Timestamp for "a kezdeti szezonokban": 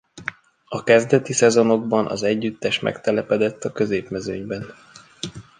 0.65-2.07